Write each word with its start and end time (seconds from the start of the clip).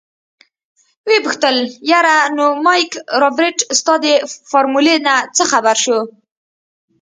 ويې 1.05 1.17
پوښتل 1.25 1.55
يره 1.91 2.15
نو 2.37 2.45
مايک 2.65 2.91
رابرټ 3.21 3.57
ستا 3.79 3.93
د 4.05 4.05
فارمولې 4.51 4.95
نه 5.05 5.15
څه 5.35 5.43
خبر 5.51 5.75
شو. 5.83 5.99